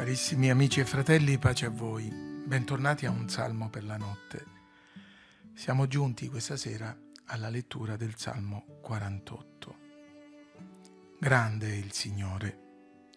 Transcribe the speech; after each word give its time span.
Carissimi 0.00 0.48
amici 0.48 0.80
e 0.80 0.86
fratelli, 0.86 1.36
pace 1.36 1.66
a 1.66 1.68
voi. 1.68 2.08
Bentornati 2.10 3.04
a 3.04 3.10
un 3.10 3.28
salmo 3.28 3.68
per 3.68 3.84
la 3.84 3.98
notte. 3.98 4.46
Siamo 5.52 5.86
giunti 5.88 6.30
questa 6.30 6.56
sera 6.56 6.98
alla 7.26 7.50
lettura 7.50 7.96
del 7.96 8.16
Salmo 8.16 8.78
48. 8.80 9.76
Grande 11.18 11.68
è 11.68 11.74
il 11.74 11.92
Signore 11.92 12.60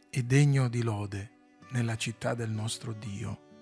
e 0.10 0.24
degno 0.24 0.68
di 0.68 0.82
lode 0.82 1.32
nella 1.70 1.96
città 1.96 2.34
del 2.34 2.50
nostro 2.50 2.92
Dio, 2.92 3.54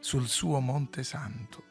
sul 0.00 0.26
suo 0.26 0.58
monte 0.58 1.04
santo. 1.04 1.62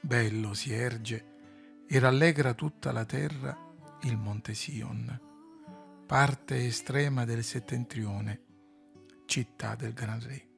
Bello 0.00 0.54
si 0.54 0.72
erge 0.72 1.84
e 1.86 1.98
rallegra 2.00 2.52
tutta 2.54 2.90
la 2.90 3.04
terra 3.04 3.56
il 4.02 4.16
monte 4.16 4.54
Sion, 4.54 5.20
parte 6.04 6.66
estrema 6.66 7.24
del 7.24 7.44
settentrione 7.44 8.48
città 9.30 9.76
del 9.76 9.92
Gran 9.92 10.20
Re. 10.20 10.48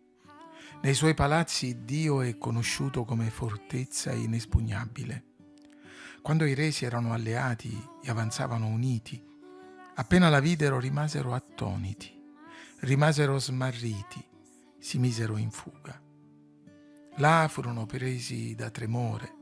Nei 0.80 0.95
suoi 0.95 1.13
palazzi 1.13 1.85
Dio 1.85 2.23
è 2.23 2.39
conosciuto 2.39 3.05
come 3.05 3.29
fortezza 3.29 4.13
inespugnabile. 4.13 5.25
Quando 6.23 6.47
i 6.47 6.55
re 6.55 6.71
si 6.71 6.87
erano 6.87 7.13
alleati 7.13 7.71
e 8.03 8.09
avanzavano 8.09 8.66
uniti, 8.66 9.23
appena 9.97 10.30
la 10.30 10.41
videro 10.41 10.80
rimasero 10.80 11.35
attoniti, 11.35 12.19
rimasero 12.79 13.39
smarriti, 13.39 14.25
si 14.79 14.99
misero 14.99 15.37
in 15.37 15.51
fuga. 15.51 16.01
Là 17.16 17.49
furono 17.51 17.85
presi 17.85 18.55
da 18.55 18.71
tremore 18.71 19.35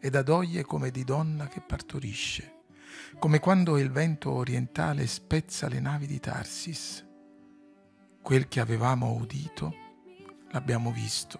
e 0.00 0.10
da 0.10 0.22
doglie 0.22 0.64
come 0.64 0.90
di 0.90 1.04
donna 1.04 1.46
che 1.46 1.60
partorisce, 1.60 2.62
come 3.20 3.38
quando 3.38 3.78
il 3.78 3.92
vento 3.92 4.32
orientale 4.32 5.06
spezza 5.06 5.68
le 5.68 5.78
navi 5.78 6.08
di 6.08 6.18
Tarsis 6.18 7.05
Quel 8.26 8.48
che 8.48 8.58
avevamo 8.58 9.12
udito 9.12 9.72
l'abbiamo 10.50 10.90
visto 10.90 11.38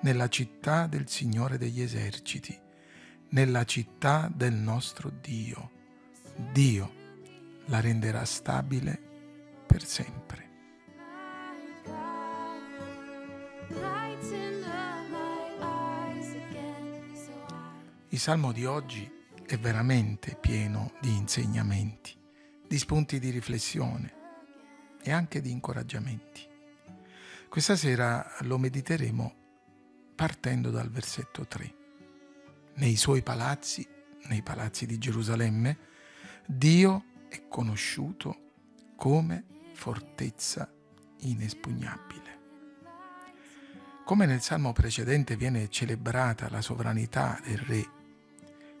nella 0.00 0.26
città 0.28 0.88
del 0.88 1.08
Signore 1.08 1.58
degli 1.58 1.80
eserciti, 1.80 2.58
nella 3.28 3.62
città 3.62 4.28
del 4.34 4.52
nostro 4.52 5.10
Dio. 5.10 5.70
Dio 6.50 6.92
la 7.66 7.78
renderà 7.78 8.24
stabile 8.24 9.00
per 9.64 9.84
sempre. 9.84 10.50
Il 18.08 18.18
salmo 18.18 18.50
di 18.50 18.64
oggi 18.64 19.08
è 19.46 19.56
veramente 19.56 20.34
pieno 20.34 20.94
di 21.00 21.14
insegnamenti, 21.14 22.12
di 22.66 22.76
spunti 22.76 23.20
di 23.20 23.30
riflessione 23.30 24.22
e 25.04 25.12
anche 25.12 25.42
di 25.42 25.50
incoraggiamenti. 25.50 26.40
Questa 27.48 27.76
sera 27.76 28.26
lo 28.40 28.58
mediteremo 28.58 29.34
partendo 30.16 30.70
dal 30.70 30.90
versetto 30.90 31.46
3. 31.46 31.74
Nei 32.76 32.96
suoi 32.96 33.22
palazzi, 33.22 33.86
nei 34.28 34.42
palazzi 34.42 34.86
di 34.86 34.98
Gerusalemme, 34.98 35.78
Dio 36.46 37.04
è 37.28 37.46
conosciuto 37.48 38.52
come 38.96 39.44
fortezza 39.74 40.72
inespugnabile. 41.20 42.22
Come 44.04 44.26
nel 44.26 44.40
salmo 44.40 44.72
precedente 44.72 45.36
viene 45.36 45.68
celebrata 45.68 46.48
la 46.48 46.60
sovranità 46.60 47.40
del 47.44 47.58
re, 47.58 47.90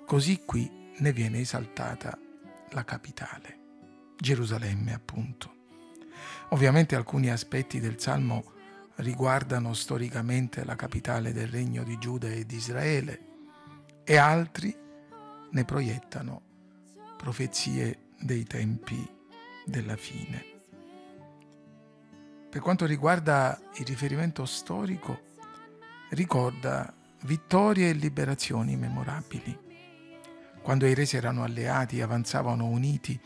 così 0.06 0.42
qui 0.44 0.92
ne 0.96 1.12
viene 1.12 1.40
esaltata 1.40 2.18
la 2.70 2.84
capitale, 2.84 3.58
Gerusalemme 4.16 4.92
appunto. 4.92 5.63
Ovviamente 6.50 6.94
alcuni 6.94 7.30
aspetti 7.30 7.80
del 7.80 8.00
Salmo 8.00 8.52
riguardano 8.96 9.74
storicamente 9.74 10.64
la 10.64 10.76
capitale 10.76 11.32
del 11.32 11.48
regno 11.48 11.82
di 11.82 11.98
Giuda 11.98 12.28
e 12.28 12.46
di 12.46 12.56
Israele 12.56 13.20
e 14.04 14.16
altri 14.16 14.76
ne 15.50 15.64
proiettano 15.64 16.42
profezie 17.16 18.10
dei 18.20 18.44
tempi 18.44 19.08
della 19.64 19.96
fine. 19.96 20.52
Per 22.50 22.60
quanto 22.60 22.86
riguarda 22.86 23.60
il 23.78 23.86
riferimento 23.86 24.44
storico, 24.44 25.20
ricorda 26.10 26.94
vittorie 27.22 27.88
e 27.88 27.92
liberazioni 27.94 28.76
memorabili. 28.76 29.58
Quando 30.62 30.86
i 30.86 30.94
re 30.94 31.04
si 31.04 31.16
erano 31.16 31.42
alleati 31.42 31.98
e 31.98 32.02
avanzavano 32.02 32.66
uniti, 32.66 33.20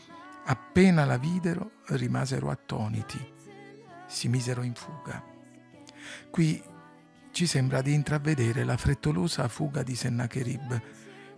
Appena 0.51 1.05
la 1.05 1.17
videro 1.17 1.73
rimasero 1.89 2.49
attoniti, 2.49 3.23
si 4.07 4.27
misero 4.29 4.63
in 4.63 4.73
fuga. 4.73 5.23
Qui 6.31 6.63
ci 7.29 7.45
sembra 7.45 7.83
di 7.83 7.93
intravedere 7.93 8.63
la 8.63 8.75
frettolosa 8.75 9.47
fuga 9.47 9.83
di 9.83 9.95
Sennacherib, 9.95 10.81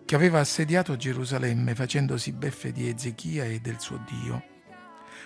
che 0.06 0.16
aveva 0.16 0.40
assediato 0.40 0.96
Gerusalemme 0.96 1.76
facendosi 1.76 2.32
beffe 2.32 2.72
di 2.72 2.88
Ezechia 2.88 3.44
e 3.44 3.60
del 3.60 3.82
suo 3.82 4.02
Dio. 4.08 4.46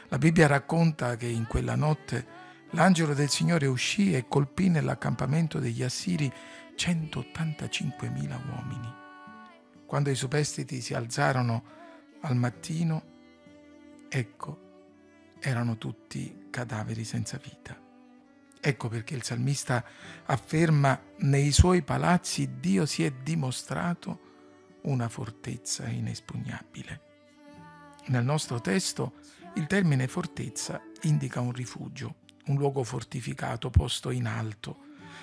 La 0.07 0.17
Bibbia 0.17 0.47
racconta 0.47 1.15
che 1.15 1.27
in 1.27 1.45
quella 1.45 1.75
notte 1.75 2.25
l'angelo 2.71 3.13
del 3.13 3.29
Signore 3.29 3.67
uscì 3.67 4.15
e 4.15 4.27
colpì 4.27 4.67
nell'accampamento 4.67 5.59
degli 5.59 5.83
Assiri 5.83 6.33
185.000 6.75 8.49
uomini. 8.49 8.93
Quando 9.85 10.09
i 10.09 10.15
superstiti 10.15 10.81
si 10.81 10.95
alzarono 10.95 11.63
al 12.21 12.35
mattino, 12.35 13.13
Ecco, 14.17 15.33
erano 15.41 15.77
tutti 15.77 16.47
cadaveri 16.49 17.03
senza 17.03 17.37
vita. 17.37 17.77
Ecco 18.61 18.87
perché 18.87 19.13
il 19.13 19.23
salmista 19.23 19.83
afferma 20.27 20.97
nei 21.17 21.51
suoi 21.51 21.81
palazzi 21.81 22.61
Dio 22.61 22.85
si 22.85 23.03
è 23.03 23.11
dimostrato 23.11 24.19
una 24.83 25.09
fortezza 25.09 25.89
inespugnabile. 25.89 27.01
Nel 28.05 28.23
nostro 28.23 28.61
testo 28.61 29.15
il 29.55 29.67
termine 29.67 30.07
fortezza 30.07 30.81
indica 31.01 31.41
un 31.41 31.51
rifugio, 31.51 32.19
un 32.45 32.55
luogo 32.55 32.85
fortificato 32.85 33.69
posto 33.69 34.11
in 34.11 34.27
alto, 34.27 34.77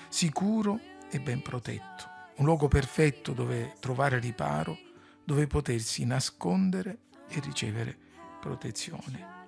sicuro 0.07 0.79
e 1.09 1.19
ben 1.19 1.41
protetto, 1.41 2.07
un 2.35 2.45
luogo 2.45 2.67
perfetto 2.67 3.33
dove 3.33 3.73
trovare 3.79 4.19
riparo, 4.19 4.77
dove 5.23 5.47
potersi 5.47 6.05
nascondere 6.05 6.99
e 7.27 7.39
ricevere 7.39 8.02
protezione. 8.43 9.45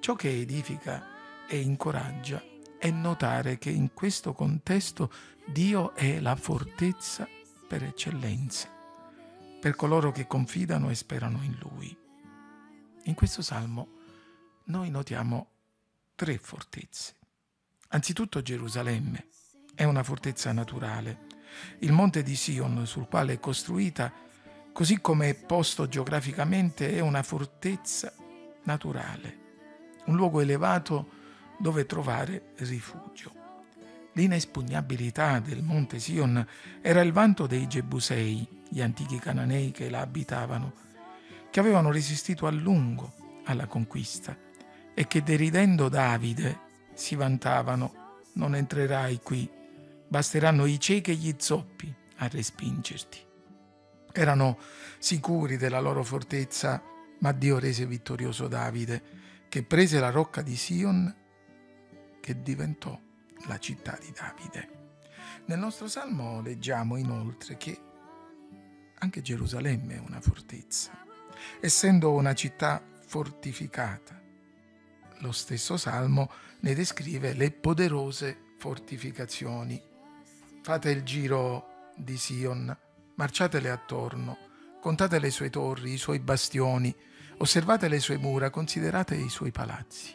Ciò 0.00 0.16
che 0.16 0.28
edifica 0.28 1.46
e 1.46 1.60
incoraggia 1.60 2.42
è 2.76 2.90
notare 2.90 3.58
che 3.58 3.70
in 3.70 3.94
questo 3.94 4.32
contesto 4.32 5.12
Dio 5.46 5.94
è 5.94 6.18
la 6.18 6.34
fortezza 6.34 7.28
per 7.68 7.84
eccellenza, 7.84 8.68
per 9.60 9.76
coloro 9.76 10.10
che 10.10 10.26
confidano 10.26 10.90
e 10.90 10.96
sperano 10.96 11.42
in 11.44 11.56
Lui. 11.60 11.96
In 13.04 13.14
questo 13.14 13.40
salmo 13.40 13.88
noi 14.64 14.90
notiamo 14.90 15.50
tre 16.16 16.36
fortezze. 16.36 17.14
Anzitutto 17.90 18.42
Gerusalemme 18.42 19.28
è 19.76 19.84
una 19.84 20.02
fortezza 20.02 20.50
naturale, 20.50 21.26
il 21.80 21.92
monte 21.92 22.24
di 22.24 22.34
Sion 22.34 22.84
sul 22.84 23.06
quale 23.06 23.34
è 23.34 23.38
costruita, 23.38 24.12
così 24.72 25.00
come 25.00 25.28
è 25.28 25.34
posto 25.34 25.86
geograficamente, 25.86 26.96
è 26.96 26.98
una 26.98 27.22
fortezza 27.22 28.12
naturale, 28.64 29.38
un 30.06 30.16
luogo 30.16 30.40
elevato 30.40 31.22
dove 31.58 31.86
trovare 31.86 32.52
rifugio. 32.56 33.42
L'inespugnabilità 34.12 35.40
del 35.40 35.62
monte 35.62 35.98
Sion 35.98 36.46
era 36.80 37.00
il 37.00 37.12
vanto 37.12 37.46
dei 37.46 37.66
Gebusei, 37.66 38.62
gli 38.68 38.80
antichi 38.80 39.18
cananei 39.18 39.70
che 39.70 39.90
la 39.90 40.00
abitavano, 40.00 40.72
che 41.50 41.60
avevano 41.60 41.90
resistito 41.90 42.46
a 42.46 42.50
lungo 42.50 43.12
alla 43.44 43.66
conquista 43.66 44.36
e 44.94 45.06
che 45.06 45.22
deridendo 45.22 45.88
Davide 45.88 46.60
si 46.94 47.16
vantavano 47.16 48.02
non 48.34 48.54
entrerai 48.54 49.20
qui, 49.22 49.48
basteranno 50.08 50.64
i 50.66 50.78
ciechi 50.78 51.12
e 51.12 51.14
gli 51.14 51.34
zoppi 51.38 51.92
a 52.18 52.28
respingerti. 52.28 53.18
Erano 54.12 54.58
sicuri 54.98 55.56
della 55.56 55.80
loro 55.80 56.04
fortezza 56.04 56.82
ma 57.24 57.32
Dio 57.32 57.58
rese 57.58 57.86
vittorioso 57.86 58.48
Davide, 58.48 59.02
che 59.48 59.62
prese 59.62 59.98
la 59.98 60.10
rocca 60.10 60.42
di 60.42 60.56
Sion, 60.56 61.16
che 62.20 62.42
diventò 62.42 63.00
la 63.46 63.58
città 63.58 63.98
di 63.98 64.12
Davide. 64.12 64.68
Nel 65.46 65.58
nostro 65.58 65.88
salmo 65.88 66.42
leggiamo 66.42 66.96
inoltre 66.96 67.56
che 67.56 67.80
anche 68.98 69.22
Gerusalemme 69.22 69.94
è 69.94 69.98
una 69.98 70.20
fortezza, 70.20 71.02
essendo 71.60 72.12
una 72.12 72.34
città 72.34 72.82
fortificata. 73.06 74.20
Lo 75.20 75.32
stesso 75.32 75.78
salmo 75.78 76.30
ne 76.60 76.74
descrive 76.74 77.32
le 77.32 77.52
poderose 77.52 78.52
fortificazioni. 78.58 79.82
Fate 80.60 80.90
il 80.90 81.02
giro 81.04 81.92
di 81.96 82.18
Sion, 82.18 82.76
marciatele 83.14 83.70
attorno, 83.70 84.52
Contate 84.84 85.18
le 85.18 85.30
sue 85.30 85.48
torri, 85.48 85.94
i 85.94 85.96
suoi 85.96 86.18
bastioni, 86.18 86.94
osservate 87.38 87.88
le 87.88 88.00
sue 88.00 88.16
mura, 88.16 88.50
considerate 88.50 89.14
i 89.14 89.28
suoi 89.28 89.50
palazzi. 89.50 90.14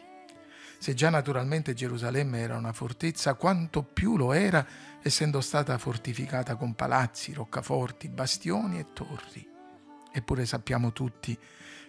Se 0.78 0.94
già 0.94 1.10
naturalmente 1.10 1.74
Gerusalemme 1.74 2.38
era 2.38 2.56
una 2.56 2.72
fortezza, 2.72 3.34
quanto 3.34 3.82
più 3.82 4.16
lo 4.16 4.32
era 4.32 4.66
essendo 5.02 5.40
stata 5.42 5.76
fortificata 5.76 6.56
con 6.56 6.74
palazzi, 6.74 7.34
roccaforti, 7.34 8.08
bastioni 8.08 8.78
e 8.78 8.86
torri. 8.94 9.46
Eppure 10.12 10.46
sappiamo 10.46 10.92
tutti 10.92 11.38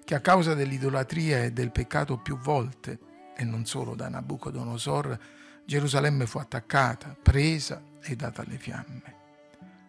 che 0.04 0.16
a 0.16 0.20
causa 0.20 0.54
dell'idolatria 0.54 1.44
e 1.44 1.52
del 1.52 1.72
peccato 1.72 2.18
più 2.18 2.38
volte, 2.38 3.00
e 3.36 3.46
non 3.46 3.66
solo 3.66 3.96
da 3.96 4.10
Nabucodonosor, 4.10 5.18
Gerusalemme 5.64 6.26
fu 6.26 6.40
attaccata, 6.40 7.16
presa 7.22 7.82
e 8.02 8.16
data 8.18 8.42
alle 8.42 8.58
fiamme. 8.58 9.16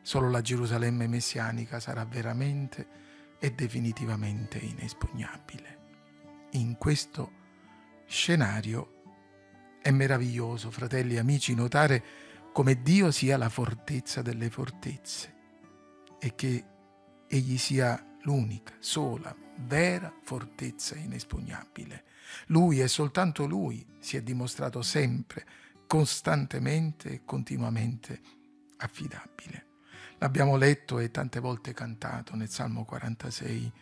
Solo 0.03 0.31
la 0.31 0.41
Gerusalemme 0.41 1.09
messianica 1.09 1.81
sarà 1.81 2.05
veramente 2.05 2.87
e 3.43 3.51
definitivamente 3.51 4.59
inespugnabile. 4.59 5.81
In 6.53 6.77
questo 6.79 7.33
scenario 8.07 9.01
è 9.83 9.91
meraviglioso, 9.91 10.71
fratelli 10.71 11.17
e 11.17 11.19
amici, 11.19 11.53
notare 11.53 12.05
come 12.53 12.83
Dio 12.83 13.11
sia 13.11 13.37
la 13.37 13.49
fortezza 13.49 14.23
delle 14.23 14.49
fortezze 14.49 15.35
e 16.21 16.37
che 16.37 16.65
Egli 17.27 17.59
sia 17.59 18.17
l'unica, 18.23 18.75
sola, 18.79 19.35
vera 19.57 20.15
fortezza 20.23 20.95
inespugnabile. 20.95 22.05
Lui 22.47 22.81
e 22.81 22.87
soltanto 22.87 23.45
Lui 23.45 23.85
si 23.99 24.17
è 24.17 24.23
dimostrato 24.23 24.83
sempre, 24.83 25.45
costantemente 25.89 27.11
e 27.11 27.23
continuamente 27.25 28.21
affidabile. 28.77 29.72
L'abbiamo 30.23 30.55
letto 30.55 31.01
e 31.01 31.11
tante 31.11 31.41
volte 31.41 31.75
cantato 31.75 32.37
nel 32.37 32.49
Salmo 32.49 32.85
46. 32.85 33.73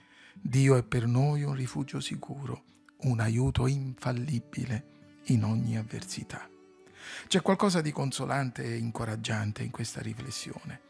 Dio 0.40 0.74
è 0.76 0.82
per 0.82 1.04
noi 1.04 1.42
un 1.42 1.52
rifugio 1.52 2.00
sicuro, 2.00 2.62
un 3.00 3.20
aiuto 3.20 3.66
infallibile 3.66 4.84
in 5.24 5.44
ogni 5.44 5.76
avversità. 5.76 6.48
C'è 7.28 7.42
qualcosa 7.42 7.82
di 7.82 7.92
consolante 7.92 8.64
e 8.64 8.78
incoraggiante 8.78 9.62
in 9.62 9.70
questa 9.70 10.00
riflessione. 10.00 10.80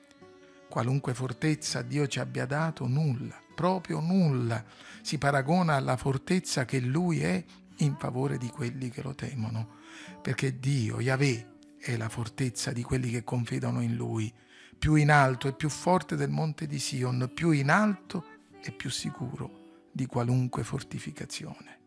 Qualunque 0.69 1.15
fortezza 1.15 1.83
Dio 1.83 2.07
ci 2.07 2.21
abbia 2.21 2.47
dato, 2.47 2.87
nulla, 2.87 3.37
proprio 3.53 3.99
nulla, 3.99 4.65
si 5.03 5.19
paragona 5.19 5.75
alla 5.75 5.97
fortezza 5.97 6.65
che 6.65 6.79
Lui 6.79 7.23
è 7.23 7.45
in 7.79 7.97
favore 7.99 8.39
di 8.39 8.51
quelli 8.51 8.89
che 8.89 9.03
lo 9.03 9.17
temono, 9.17 9.79
perché 10.23 10.61
Dio, 10.61 11.01
Yahweh, 11.01 11.55
è 11.77 11.97
la 11.97 12.09
fortezza 12.09 12.71
di 12.71 12.85
quelli 12.85 13.11
che 13.11 13.25
confidano 13.25 13.81
in 13.81 13.97
Lui, 13.97 14.33
più 14.81 14.95
in 14.95 15.11
alto 15.11 15.47
e 15.47 15.53
più 15.53 15.69
forte 15.69 16.17
del 16.17 16.31
monte 16.31 16.67
di 16.67 16.79
Sion, 16.79 17.31
più 17.35 17.51
in 17.51 17.69
alto 17.69 18.25
e 18.63 18.73
più 18.73 18.89
sicuro 18.89 19.83
di 19.93 20.07
qualunque 20.07 20.65
fortificazione. 20.65 21.79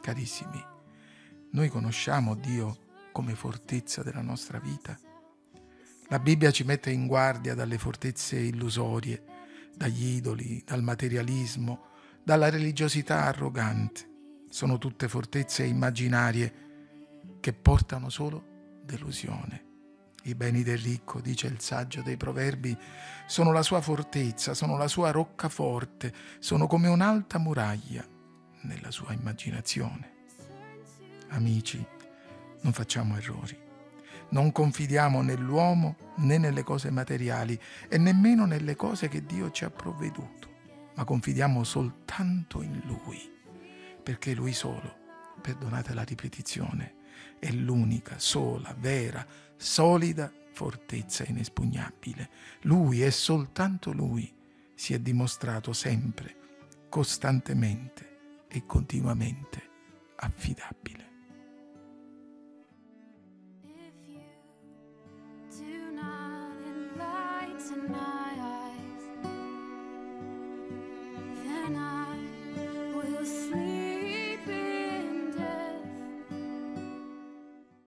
Carissimi, 0.00 0.64
noi 1.50 1.68
conosciamo 1.68 2.36
Dio 2.36 2.86
come 3.10 3.34
fortezza 3.34 4.04
della 4.04 4.22
nostra 4.22 4.60
vita. 4.60 4.96
La 6.06 6.20
Bibbia 6.20 6.52
ci 6.52 6.62
mette 6.62 6.92
in 6.92 7.08
guardia 7.08 7.56
dalle 7.56 7.78
fortezze 7.78 8.38
illusorie, 8.38 9.24
dagli 9.74 10.14
idoli, 10.14 10.62
dal 10.64 10.84
materialismo, 10.84 11.86
dalla 12.22 12.48
religiosità 12.48 13.24
arrogante. 13.24 14.08
Sono 14.48 14.78
tutte 14.78 15.08
fortezze 15.08 15.64
immaginarie 15.64 16.54
che 17.40 17.52
portano 17.52 18.08
solo 18.08 18.82
delusione. 18.84 19.67
I 20.28 20.34
beni 20.34 20.62
del 20.62 20.76
ricco, 20.76 21.22
dice 21.22 21.46
il 21.46 21.58
saggio 21.58 22.02
dei 22.02 22.18
proverbi, 22.18 22.76
sono 23.26 23.50
la 23.50 23.62
sua 23.62 23.80
fortezza, 23.80 24.52
sono 24.52 24.76
la 24.76 24.86
sua 24.86 25.10
roccaforte, 25.10 26.12
sono 26.38 26.66
come 26.66 26.86
un'alta 26.86 27.38
muraglia 27.38 28.06
nella 28.64 28.90
sua 28.90 29.14
immaginazione. 29.14 30.16
Amici, 31.28 31.82
non 32.60 32.74
facciamo 32.74 33.16
errori. 33.16 33.58
Non 34.28 34.52
confidiamo 34.52 35.22
nell'uomo 35.22 35.96
né 36.16 36.36
nelle 36.36 36.62
cose 36.62 36.90
materiali 36.90 37.58
e 37.88 37.96
nemmeno 37.96 38.44
nelle 38.44 38.76
cose 38.76 39.08
che 39.08 39.24
Dio 39.24 39.50
ci 39.50 39.64
ha 39.64 39.70
provveduto, 39.70 40.48
ma 40.94 41.04
confidiamo 41.04 41.64
soltanto 41.64 42.60
in 42.60 42.82
Lui, 42.84 43.18
perché 44.02 44.34
Lui 44.34 44.52
solo, 44.52 44.94
perdonate 45.40 45.94
la 45.94 46.02
ripetizione, 46.02 46.96
è 47.38 47.50
l'unica, 47.50 48.18
sola, 48.18 48.74
vera, 48.78 49.26
solida 49.56 50.32
fortezza 50.52 51.24
inespugnabile. 51.24 52.30
Lui 52.62 53.02
e 53.02 53.10
soltanto 53.10 53.92
Lui 53.92 54.34
si 54.74 54.94
è 54.94 54.98
dimostrato 54.98 55.72
sempre, 55.72 56.36
costantemente 56.88 58.46
e 58.48 58.64
continuamente 58.66 59.62
affidabile. 60.16 61.07